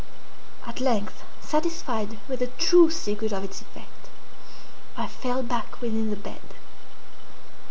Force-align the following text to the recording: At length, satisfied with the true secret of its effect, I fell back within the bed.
At 0.65 0.81
length, 0.81 1.21
satisfied 1.41 2.17
with 2.27 2.39
the 2.39 2.47
true 2.47 2.89
secret 2.89 3.31
of 3.31 3.43
its 3.43 3.61
effect, 3.61 4.09
I 4.97 5.05
fell 5.05 5.43
back 5.43 5.79
within 5.79 6.09
the 6.09 6.15
bed. 6.15 6.41